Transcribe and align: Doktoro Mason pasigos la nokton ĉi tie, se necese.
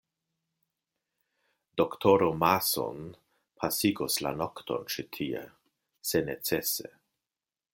Doktoro 1.81 2.29
Mason 2.45 3.11
pasigos 3.63 4.17
la 4.27 4.33
nokton 4.39 4.89
ĉi 4.95 5.05
tie, 5.19 5.43
se 6.13 6.23
necese. 6.31 6.91